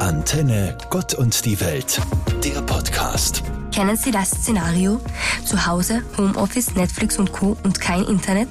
Antenne 0.00 0.76
Gott 0.90 1.14
und 1.14 1.44
die 1.44 1.60
Welt, 1.60 2.00
der 2.44 2.60
Podcast. 2.62 3.42
Kennen 3.72 3.96
Sie 3.96 4.10
das 4.10 4.30
Szenario? 4.30 5.00
Zu 5.44 5.66
Hause, 5.66 6.02
Homeoffice, 6.18 6.74
Netflix 6.74 7.18
und 7.18 7.32
Co. 7.32 7.56
und 7.62 7.80
kein 7.80 8.04
Internet? 8.04 8.48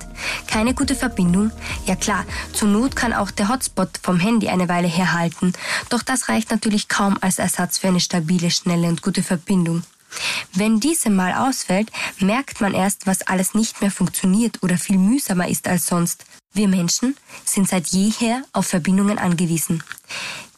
Keine 0.48 0.74
gute 0.74 0.96
Verbindung? 0.96 1.52
Ja 1.86 1.96
klar, 1.96 2.26
zur 2.54 2.70
Not 2.70 2.96
kann 2.96 3.14
auch 3.14 3.32
der 3.32 3.50
Hotspot 3.50 3.90
vom 4.02 4.20
Handy 4.20 4.50
eine 4.50 4.70
Weile 4.70 4.88
herhalten. 4.88 5.54
Doch 5.90 6.02
das 6.02 6.30
reicht 6.30 6.52
natürlich 6.52 6.88
kaum 6.88 7.18
als 7.22 7.40
Ersatz 7.40 7.78
für 7.78 7.90
eine 7.90 8.00
stabile, 8.00 8.50
schnelle 8.52 8.88
und 8.88 9.02
gute 9.02 9.24
Verbindung. 9.24 9.84
Wenn 10.54 10.80
diese 10.80 11.10
mal 11.10 11.34
ausfällt, 11.34 11.92
merkt 12.20 12.62
man 12.62 12.74
erst, 12.74 13.08
was 13.08 13.22
alles 13.22 13.54
nicht 13.54 13.82
mehr 13.82 13.92
funktioniert 13.92 14.62
oder 14.64 14.78
viel 14.78 14.98
mühsamer 14.98 15.48
ist 15.48 15.68
als 15.68 15.88
sonst. 15.88 16.26
Wir 16.54 16.68
Menschen 16.68 17.16
sind 17.46 17.70
seit 17.70 17.88
jeher 17.88 18.44
auf 18.52 18.68
Verbindungen 18.68 19.18
angewiesen. 19.18 19.84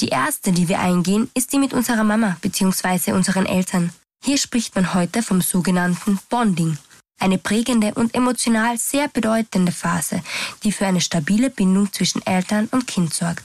Die 0.01 0.07
erste, 0.07 0.51
die 0.51 0.67
wir 0.67 0.79
eingehen, 0.79 1.29
ist 1.35 1.53
die 1.53 1.59
mit 1.59 1.73
unserer 1.73 2.03
Mama 2.03 2.37
bzw. 2.41 3.11
unseren 3.11 3.45
Eltern. 3.45 3.91
Hier 4.23 4.37
spricht 4.37 4.75
man 4.75 4.93
heute 4.93 5.21
vom 5.21 5.41
sogenannten 5.41 6.19
Bonding. 6.29 6.77
Eine 7.19 7.37
prägende 7.37 7.93
und 7.93 8.15
emotional 8.15 8.77
sehr 8.77 9.07
bedeutende 9.07 9.71
Phase, 9.71 10.23
die 10.63 10.71
für 10.71 10.87
eine 10.87 11.01
stabile 11.01 11.49
Bindung 11.49 11.93
zwischen 11.93 12.25
Eltern 12.25 12.67
und 12.71 12.87
Kind 12.87 13.13
sorgt. 13.13 13.43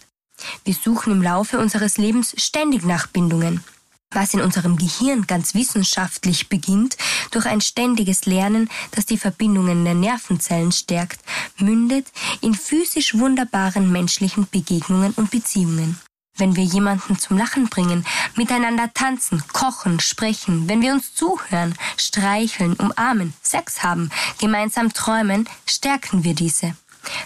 Wir 0.65 0.75
suchen 0.75 1.13
im 1.13 1.23
Laufe 1.23 1.59
unseres 1.59 1.99
Lebens 1.99 2.35
ständig 2.38 2.85
nach 2.85 3.09
Bindungen 3.09 3.63
was 4.11 4.33
in 4.33 4.41
unserem 4.41 4.77
Gehirn 4.77 5.27
ganz 5.27 5.55
wissenschaftlich 5.55 6.49
beginnt, 6.49 6.97
durch 7.30 7.47
ein 7.47 7.61
ständiges 7.61 8.25
Lernen, 8.25 8.71
das 8.93 9.07
die 9.07 9.19
Verbindungen 9.19 9.85
der 9.85 9.95
Nervenzellen 9.95 10.73
stärkt, 10.73 11.21
mündet 11.59 12.07
in 12.41 12.55
physisch 12.55 13.15
wunderbaren 13.15 13.93
menschlichen 13.93 14.49
Begegnungen 14.51 15.13
und 15.13 15.30
Beziehungen. 15.30 15.99
Wenn 16.37 16.57
wir 16.57 16.65
jemanden 16.65 17.19
zum 17.19 17.37
Lachen 17.37 17.69
bringen, 17.69 18.07
miteinander 18.37 18.93
tanzen, 18.95 19.43
kochen, 19.52 19.99
sprechen, 20.01 20.69
wenn 20.69 20.80
wir 20.80 20.93
uns 20.93 21.15
zuhören, 21.15 21.75
streicheln, 21.97 22.75
umarmen, 22.75 23.35
Sex 23.43 23.82
haben, 23.82 24.10
gemeinsam 24.38 24.93
träumen, 24.93 25.49
stärken 25.66 26.23
wir 26.25 26.35
diese. 26.35 26.77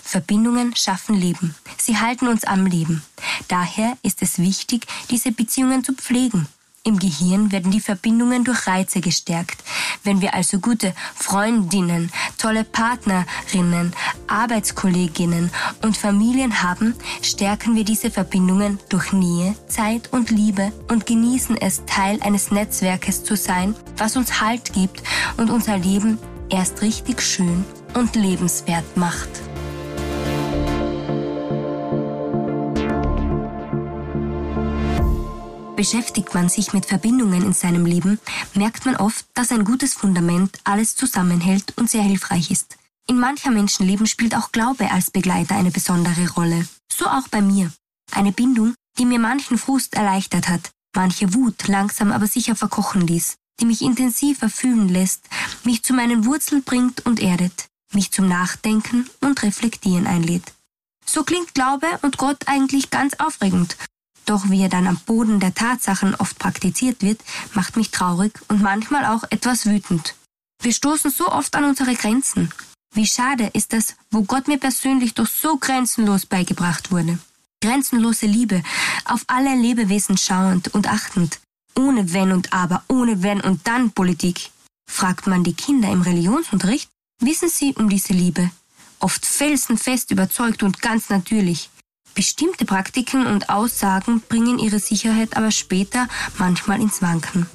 Verbindungen 0.02 0.74
schaffen 0.76 1.14
Leben. 1.14 1.54
Sie 1.76 1.98
halten 1.98 2.26
uns 2.26 2.44
am 2.44 2.66
Leben. 2.66 3.02
Daher 3.48 3.98
ist 4.02 4.22
es 4.22 4.38
wichtig, 4.38 4.86
diese 5.10 5.32
Beziehungen 5.32 5.84
zu 5.84 5.92
pflegen 5.92 6.48
im 6.84 6.98
Gehirn 6.98 7.52
werden 7.52 7.70
die 7.70 7.80
Verbindungen 7.80 8.44
durch 8.44 8.66
Reize 8.66 9.00
gestärkt. 9.00 9.62
Wenn 10.02 10.20
wir 10.20 10.34
also 10.34 10.58
gute 10.58 10.94
Freundinnen, 11.14 12.10
tolle 12.38 12.64
Partnerinnen, 12.64 13.92
Arbeitskolleginnen 14.26 15.50
und 15.82 15.96
Familien 15.96 16.62
haben, 16.62 16.94
stärken 17.22 17.76
wir 17.76 17.84
diese 17.84 18.10
Verbindungen 18.10 18.80
durch 18.88 19.12
Nähe, 19.12 19.54
Zeit 19.68 20.12
und 20.12 20.30
Liebe 20.30 20.72
und 20.88 21.06
genießen 21.06 21.56
es, 21.56 21.84
Teil 21.86 22.20
eines 22.22 22.50
Netzwerkes 22.50 23.22
zu 23.22 23.36
sein, 23.36 23.76
was 23.96 24.16
uns 24.16 24.40
Halt 24.40 24.72
gibt 24.72 25.02
und 25.36 25.50
unser 25.50 25.78
Leben 25.78 26.18
erst 26.50 26.82
richtig 26.82 27.22
schön 27.22 27.64
und 27.94 28.16
lebenswert 28.16 28.96
macht. 28.96 29.51
Beschäftigt 35.82 36.32
man 36.32 36.48
sich 36.48 36.72
mit 36.72 36.86
Verbindungen 36.86 37.42
in 37.42 37.54
seinem 37.54 37.86
Leben, 37.86 38.20
merkt 38.54 38.86
man 38.86 38.94
oft, 38.94 39.26
dass 39.34 39.50
ein 39.50 39.64
gutes 39.64 39.94
Fundament 39.94 40.60
alles 40.62 40.94
zusammenhält 40.94 41.76
und 41.76 41.90
sehr 41.90 42.04
hilfreich 42.04 42.52
ist. 42.52 42.76
In 43.08 43.18
mancher 43.18 43.50
Menschenleben 43.50 44.06
spielt 44.06 44.36
auch 44.36 44.52
Glaube 44.52 44.92
als 44.92 45.10
Begleiter 45.10 45.56
eine 45.56 45.72
besondere 45.72 46.30
Rolle. 46.36 46.68
So 46.88 47.06
auch 47.06 47.26
bei 47.32 47.42
mir. 47.42 47.72
Eine 48.12 48.30
Bindung, 48.30 48.74
die 48.96 49.04
mir 49.04 49.18
manchen 49.18 49.58
Frust 49.58 49.94
erleichtert 49.94 50.48
hat, 50.48 50.70
manche 50.94 51.34
Wut 51.34 51.66
langsam 51.66 52.12
aber 52.12 52.28
sicher 52.28 52.54
verkochen 52.54 53.04
ließ, 53.04 53.34
die 53.58 53.64
mich 53.64 53.82
intensiver 53.82 54.48
fühlen 54.48 54.88
lässt, 54.88 55.24
mich 55.64 55.82
zu 55.82 55.94
meinen 55.94 56.26
Wurzeln 56.26 56.62
bringt 56.62 57.04
und 57.06 57.18
erdet, 57.18 57.66
mich 57.92 58.12
zum 58.12 58.28
Nachdenken 58.28 59.10
und 59.20 59.42
Reflektieren 59.42 60.06
einlädt. 60.06 60.52
So 61.04 61.24
klingt 61.24 61.54
Glaube 61.54 61.88
und 62.02 62.18
Gott 62.18 62.46
eigentlich 62.46 62.90
ganz 62.90 63.14
aufregend 63.18 63.76
doch 64.24 64.50
wie 64.50 64.62
er 64.62 64.68
dann 64.68 64.86
am 64.86 64.98
Boden 65.06 65.40
der 65.40 65.54
Tatsachen 65.54 66.14
oft 66.14 66.38
praktiziert 66.38 67.02
wird, 67.02 67.20
macht 67.54 67.76
mich 67.76 67.90
traurig 67.90 68.32
und 68.48 68.62
manchmal 68.62 69.04
auch 69.06 69.24
etwas 69.30 69.66
wütend. 69.66 70.14
Wir 70.62 70.72
stoßen 70.72 71.10
so 71.10 71.28
oft 71.28 71.54
an 71.56 71.64
unsere 71.64 71.94
Grenzen. 71.94 72.52
Wie 72.94 73.06
schade 73.06 73.50
ist 73.54 73.72
es, 73.74 73.96
wo 74.10 74.22
Gott 74.22 74.48
mir 74.48 74.58
persönlich 74.58 75.14
doch 75.14 75.26
so 75.26 75.56
grenzenlos 75.56 76.26
beigebracht 76.26 76.92
wurde. 76.92 77.18
Grenzenlose 77.60 78.26
Liebe, 78.26 78.62
auf 79.04 79.24
alle 79.28 79.54
Lebewesen 79.56 80.18
schauend 80.18 80.74
und 80.74 80.88
achtend, 80.88 81.40
ohne 81.76 82.12
Wenn 82.12 82.32
und 82.32 82.52
Aber, 82.52 82.84
ohne 82.88 83.22
Wenn 83.22 83.40
und 83.40 83.66
Dann 83.66 83.92
Politik. 83.92 84.50
Fragt 84.90 85.26
man 85.26 85.42
die 85.42 85.54
Kinder 85.54 85.90
im 85.90 86.02
Religionsunterricht, 86.02 86.90
wissen 87.20 87.48
sie 87.48 87.72
um 87.74 87.88
diese 87.88 88.12
Liebe. 88.12 88.50
Oft 88.98 89.24
felsenfest 89.24 90.10
überzeugt 90.10 90.62
und 90.62 90.82
ganz 90.82 91.08
natürlich. 91.08 91.70
Bestimmte 92.14 92.66
Praktiken 92.66 93.26
und 93.26 93.48
Aussagen 93.48 94.22
bringen 94.28 94.58
ihre 94.58 94.78
Sicherheit 94.78 95.36
aber 95.36 95.50
später 95.50 96.08
manchmal 96.38 96.80
ins 96.80 97.00
Wanken. 97.00 97.46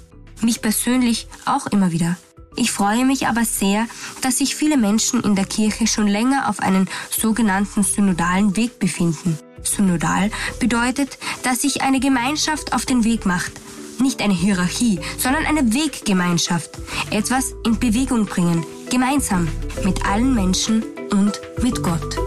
Mich 0.42 0.62
persönlich 0.62 1.28
auch 1.46 1.68
immer 1.68 1.92
wieder. 1.92 2.18
Ich 2.56 2.72
freue 2.72 3.06
mich 3.06 3.28
aber 3.28 3.46
sehr, 3.46 3.86
dass 4.22 4.40
sich 4.40 4.56
viele 4.56 4.78
Menschen 4.78 5.22
in 5.22 5.36
der 5.36 5.46
Kirche 5.46 5.86
schon 5.86 6.08
länger 6.08 6.50
auf 6.50 6.60
einen 6.60 6.90
sogenannten 7.12 7.84
synodalen 7.84 8.56
Weg 8.56 8.80
befinden. 8.80 9.38
Synodal 9.62 10.32
bedeutet, 10.60 11.20
dass 11.44 11.62
sich 11.62 11.84
eine 11.84 12.00
Gemeinschaft 12.00 12.74
auf 12.74 12.86
den 12.86 13.04
Weg 13.04 13.28
macht. 13.28 13.52
Nicht 14.00 14.22
eine 14.22 14.34
Hierarchie, 14.34 15.00
sondern 15.20 15.46
eine 15.46 15.72
Weggemeinschaft. 15.74 16.72
Etwas 17.12 17.54
in 17.64 17.78
Bewegung 17.78 18.26
bringen, 18.26 18.66
gemeinsam, 18.90 19.48
mit 19.84 20.06
allen 20.06 20.34
Menschen 20.34 20.84
und 21.12 21.40
mit 21.62 21.84
Gott. 21.84 22.27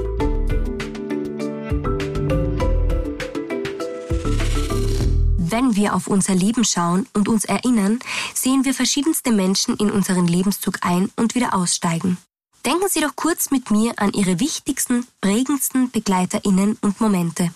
Wenn 5.71 5.77
wir 5.77 5.95
auf 5.95 6.09
unser 6.09 6.35
Leben 6.35 6.65
schauen 6.65 7.07
und 7.13 7.29
uns 7.29 7.45
erinnern, 7.45 8.01
sehen 8.35 8.65
wir 8.65 8.75
verschiedenste 8.75 9.31
Menschen 9.31 9.77
in 9.77 9.89
unseren 9.89 10.27
Lebenszug 10.27 10.79
ein 10.81 11.13
und 11.15 11.37
wieder 11.37 11.55
aussteigen. 11.55 12.19
Denken 12.67 12.89
Sie 12.89 13.01
doch 13.01 13.15
kurz 13.15 13.53
mit 13.53 13.71
mir 13.71 13.93
an 13.97 14.13
Ihre 14.13 14.41
wichtigsten, 14.41 15.07
prägendsten 15.21 15.89
Begleiterinnen 15.93 16.77
und 16.81 17.01
Momente. 17.01 17.55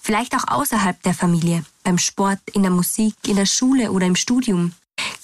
Vielleicht 0.00 0.34
auch 0.34 0.48
außerhalb 0.48 1.02
der 1.02 1.12
Familie, 1.12 1.62
beim 1.84 1.98
Sport, 1.98 2.38
in 2.54 2.62
der 2.62 2.72
Musik, 2.72 3.14
in 3.26 3.36
der 3.36 3.44
Schule 3.44 3.92
oder 3.92 4.06
im 4.06 4.16
Studium. 4.16 4.72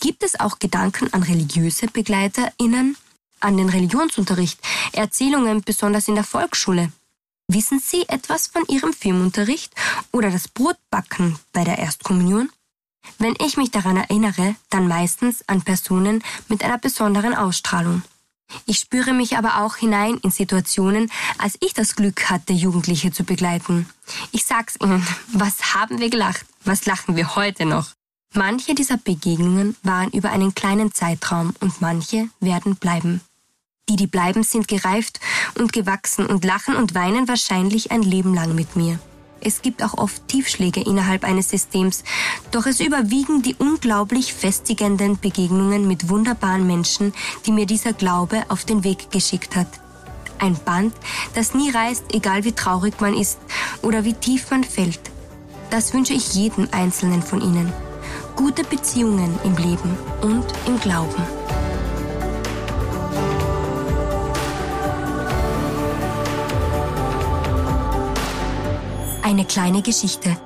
Gibt 0.00 0.22
es 0.22 0.38
auch 0.38 0.58
Gedanken 0.58 1.10
an 1.14 1.22
religiöse 1.22 1.86
Begleiterinnen, 1.86 2.98
an 3.40 3.56
den 3.56 3.70
Religionsunterricht, 3.70 4.60
Erzählungen 4.92 5.62
besonders 5.62 6.06
in 6.06 6.16
der 6.16 6.24
Volksschule? 6.24 6.92
Wissen 7.48 7.78
Sie 7.78 8.08
etwas 8.08 8.48
von 8.48 8.66
Ihrem 8.66 8.92
Filmunterricht 8.92 9.72
oder 10.10 10.30
das 10.30 10.48
Brotbacken 10.48 11.38
bei 11.52 11.62
der 11.62 11.78
Erstkommunion? 11.78 12.50
Wenn 13.18 13.36
ich 13.44 13.56
mich 13.56 13.70
daran 13.70 13.96
erinnere, 13.96 14.56
dann 14.68 14.88
meistens 14.88 15.48
an 15.48 15.62
Personen 15.62 16.24
mit 16.48 16.64
einer 16.64 16.78
besonderen 16.78 17.34
Ausstrahlung. 17.34 18.02
Ich 18.64 18.78
spüre 18.78 19.12
mich 19.12 19.36
aber 19.36 19.62
auch 19.62 19.76
hinein 19.76 20.18
in 20.22 20.30
Situationen, 20.30 21.10
als 21.38 21.56
ich 21.60 21.72
das 21.72 21.94
Glück 21.94 22.30
hatte, 22.30 22.52
Jugendliche 22.52 23.12
zu 23.12 23.24
begleiten. 23.24 23.88
Ich 24.32 24.44
sag's 24.44 24.76
Ihnen, 24.82 25.06
was 25.28 25.74
haben 25.74 26.00
wir 26.00 26.10
gelacht? 26.10 26.46
Was 26.64 26.84
lachen 26.84 27.14
wir 27.16 27.36
heute 27.36 27.64
noch? 27.64 27.90
Manche 28.34 28.74
dieser 28.74 28.96
Begegnungen 28.96 29.76
waren 29.82 30.10
über 30.10 30.30
einen 30.30 30.54
kleinen 30.54 30.92
Zeitraum 30.92 31.54
und 31.60 31.80
manche 31.80 32.28
werden 32.40 32.76
bleiben. 32.76 33.20
Die, 33.88 33.96
die 33.96 34.08
bleiben, 34.08 34.42
sind 34.42 34.66
gereift 34.66 35.20
und 35.58 35.72
gewachsen 35.72 36.26
und 36.26 36.44
lachen 36.44 36.74
und 36.74 36.94
weinen 36.94 37.28
wahrscheinlich 37.28 37.92
ein 37.92 38.02
Leben 38.02 38.34
lang 38.34 38.54
mit 38.54 38.74
mir. 38.74 38.98
Es 39.40 39.62
gibt 39.62 39.82
auch 39.84 39.94
oft 39.94 40.26
Tiefschläge 40.26 40.80
innerhalb 40.80 41.22
eines 41.22 41.50
Systems, 41.50 42.02
doch 42.50 42.66
es 42.66 42.80
überwiegen 42.80 43.42
die 43.42 43.54
unglaublich 43.54 44.34
festigenden 44.34 45.20
Begegnungen 45.20 45.86
mit 45.86 46.08
wunderbaren 46.08 46.66
Menschen, 46.66 47.14
die 47.46 47.52
mir 47.52 47.66
dieser 47.66 47.92
Glaube 47.92 48.42
auf 48.48 48.64
den 48.64 48.82
Weg 48.82 49.12
geschickt 49.12 49.54
hat. 49.54 49.68
Ein 50.40 50.56
Band, 50.64 50.92
das 51.34 51.54
nie 51.54 51.70
reißt, 51.70 52.12
egal 52.12 52.42
wie 52.42 52.52
traurig 52.52 53.00
man 53.00 53.14
ist 53.14 53.38
oder 53.82 54.04
wie 54.04 54.14
tief 54.14 54.50
man 54.50 54.64
fällt. 54.64 55.00
Das 55.70 55.94
wünsche 55.94 56.12
ich 56.12 56.34
jedem 56.34 56.68
Einzelnen 56.72 57.22
von 57.22 57.40
Ihnen. 57.40 57.72
Gute 58.34 58.64
Beziehungen 58.64 59.38
im 59.44 59.56
Leben 59.56 59.96
und 60.22 60.44
im 60.66 60.80
Glauben. 60.80 61.45
Eine 69.26 69.44
kleine 69.44 69.82
Geschichte. 69.82 70.40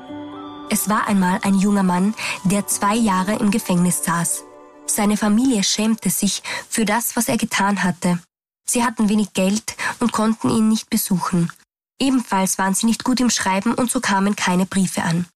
Es 0.71 0.89
war 0.89 1.07
einmal 1.07 1.39
ein 1.43 1.55
junger 1.55 1.83
Mann, 1.83 2.15
der 2.45 2.67
zwei 2.67 2.95
Jahre 2.95 3.35
im 3.35 3.51
Gefängnis 3.51 4.03
saß. 4.05 4.45
Seine 4.87 5.19
Familie 5.19 5.63
schämte 5.63 6.09
sich 6.09 6.43
für 6.67 6.87
das, 6.87 7.15
was 7.15 7.29
er 7.29 7.37
getan 7.37 7.85
hatte. 7.85 8.19
Sie 8.65 8.83
hatten 8.83 9.11
wenig 9.11 9.35
Geld 9.35 9.77
und 9.99 10.13
konnten 10.13 10.49
ihn 10.49 10.71
nicht 10.71 10.89
besuchen. 10.89 11.53
Ebenfalls 12.01 12.57
waren 12.57 12.75
sie 12.75 12.87
nicht 12.87 13.05
gut 13.05 13.21
im 13.21 13.29
Schreiben 13.29 13.75
und 13.75 13.91
so 13.91 14.01
kamen 14.01 14.35
keine 14.35 14.65
Briefe 14.65 15.03
an. 15.03 15.27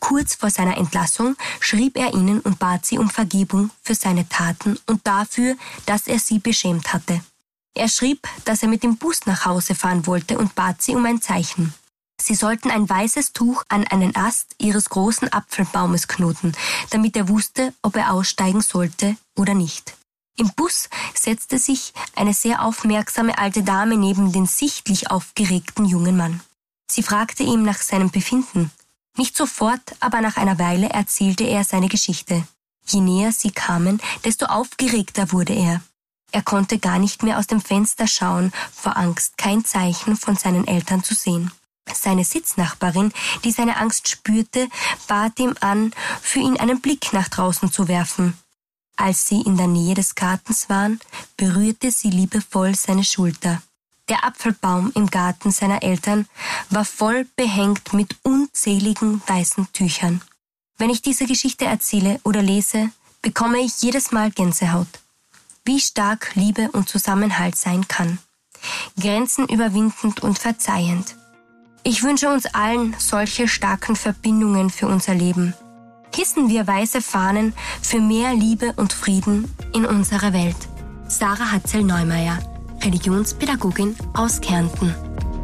Kurz 0.00 0.34
vor 0.34 0.48
seiner 0.48 0.78
Entlassung 0.78 1.36
schrieb 1.60 1.98
er 1.98 2.14
ihnen 2.14 2.40
und 2.40 2.58
bat 2.58 2.86
sie 2.86 2.96
um 2.96 3.10
Vergebung 3.10 3.68
für 3.82 3.94
seine 3.94 4.26
Taten 4.26 4.78
und 4.86 5.06
dafür, 5.06 5.54
dass 5.84 6.06
er 6.06 6.18
sie 6.18 6.38
beschämt 6.38 6.94
hatte. 6.94 7.20
Er 7.74 7.90
schrieb, 7.90 8.26
dass 8.46 8.62
er 8.62 8.70
mit 8.70 8.82
dem 8.82 8.96
Bus 8.96 9.26
nach 9.26 9.44
Hause 9.44 9.74
fahren 9.74 10.06
wollte 10.06 10.38
und 10.38 10.54
bat 10.54 10.80
sie 10.80 10.96
um 10.96 11.04
ein 11.04 11.20
Zeichen. 11.20 11.74
Sie 12.20 12.34
sollten 12.34 12.70
ein 12.70 12.88
weißes 12.88 13.32
Tuch 13.32 13.62
an 13.68 13.86
einen 13.86 14.16
Ast 14.16 14.54
ihres 14.58 14.88
großen 14.88 15.32
Apfelbaumes 15.32 16.08
knoten, 16.08 16.52
damit 16.90 17.16
er 17.16 17.28
wusste, 17.28 17.74
ob 17.82 17.96
er 17.96 18.12
aussteigen 18.12 18.62
sollte 18.62 19.16
oder 19.36 19.54
nicht. 19.54 19.96
Im 20.38 20.50
Bus 20.54 20.88
setzte 21.14 21.58
sich 21.58 21.92
eine 22.14 22.34
sehr 22.34 22.62
aufmerksame 22.62 23.38
alte 23.38 23.62
Dame 23.62 23.96
neben 23.96 24.32
den 24.32 24.46
sichtlich 24.46 25.10
aufgeregten 25.10 25.86
jungen 25.86 26.16
Mann. 26.16 26.40
Sie 26.90 27.02
fragte 27.02 27.42
ihm 27.42 27.62
nach 27.62 27.80
seinem 27.80 28.10
Befinden. 28.10 28.70
Nicht 29.16 29.36
sofort, 29.36 29.96
aber 30.00 30.20
nach 30.20 30.36
einer 30.36 30.58
Weile 30.58 30.90
erzählte 30.90 31.44
er 31.44 31.64
seine 31.64 31.88
Geschichte. 31.88 32.46
Je 32.86 33.00
näher 33.00 33.32
sie 33.32 33.50
kamen, 33.50 34.00
desto 34.24 34.46
aufgeregter 34.46 35.32
wurde 35.32 35.54
er. 35.54 35.80
Er 36.32 36.42
konnte 36.42 36.78
gar 36.78 36.98
nicht 36.98 37.22
mehr 37.22 37.38
aus 37.38 37.46
dem 37.46 37.60
Fenster 37.60 38.06
schauen, 38.06 38.52
vor 38.72 38.96
Angst 38.96 39.38
kein 39.38 39.64
Zeichen 39.64 40.16
von 40.16 40.36
seinen 40.36 40.66
Eltern 40.66 41.02
zu 41.02 41.14
sehen. 41.14 41.50
Seine 41.92 42.24
Sitznachbarin, 42.24 43.12
die 43.44 43.52
seine 43.52 43.76
Angst 43.76 44.08
spürte, 44.08 44.68
bat 45.06 45.38
ihm 45.38 45.54
an, 45.60 45.92
für 46.20 46.40
ihn 46.40 46.58
einen 46.58 46.80
Blick 46.80 47.12
nach 47.12 47.28
draußen 47.28 47.70
zu 47.72 47.88
werfen. 47.88 48.36
Als 48.96 49.28
sie 49.28 49.42
in 49.42 49.56
der 49.56 49.66
Nähe 49.66 49.94
des 49.94 50.14
Gartens 50.14 50.68
waren, 50.68 51.00
berührte 51.36 51.90
sie 51.90 52.10
liebevoll 52.10 52.74
seine 52.74 53.04
Schulter. 53.04 53.62
Der 54.08 54.24
Apfelbaum 54.24 54.92
im 54.94 55.08
Garten 55.08 55.50
seiner 55.50 55.82
Eltern 55.82 56.26
war 56.70 56.84
voll 56.84 57.26
behängt 57.36 57.92
mit 57.92 58.16
unzähligen 58.22 59.20
weißen 59.26 59.72
Tüchern. 59.72 60.22
Wenn 60.78 60.90
ich 60.90 61.02
diese 61.02 61.26
Geschichte 61.26 61.64
erzähle 61.64 62.20
oder 62.22 62.42
lese, 62.42 62.90
bekomme 63.20 63.58
ich 63.58 63.82
jedes 63.82 64.12
Mal 64.12 64.30
Gänsehaut. 64.30 64.86
Wie 65.64 65.80
stark 65.80 66.34
Liebe 66.34 66.70
und 66.70 66.88
Zusammenhalt 66.88 67.56
sein 67.56 67.88
kann. 67.88 68.18
Grenzen 68.98 69.48
überwindend 69.48 70.22
und 70.22 70.38
verzeihend. 70.38 71.16
Ich 71.88 72.02
wünsche 72.02 72.28
uns 72.28 72.46
allen 72.46 72.96
solche 72.98 73.46
starken 73.46 73.94
Verbindungen 73.94 74.70
für 74.70 74.88
unser 74.88 75.14
Leben. 75.14 75.54
Hissen 76.12 76.48
wir 76.48 76.66
weiße 76.66 77.00
Fahnen 77.00 77.54
für 77.80 78.00
mehr 78.00 78.34
Liebe 78.34 78.72
und 78.74 78.92
Frieden 78.92 79.48
in 79.72 79.86
unserer 79.86 80.32
Welt. 80.32 80.56
Sarah 81.06 81.52
Hatzel-Neumeier 81.52 82.40
Religionspädagogin 82.82 83.94
aus 84.14 84.40
Kärnten. 84.40 84.92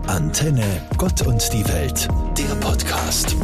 Antenne 0.08 0.84
Gott 0.98 1.24
und 1.24 1.48
die 1.52 1.64
Welt, 1.68 2.08
der 2.36 2.56
Podcast. 2.56 3.36